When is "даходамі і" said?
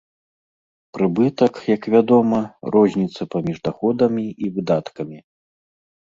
3.67-4.49